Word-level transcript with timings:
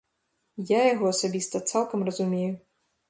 Я 0.69 0.79
яго 0.93 1.05
асабіста 1.15 1.61
цалкам 1.73 1.99
разумею. 2.09 2.53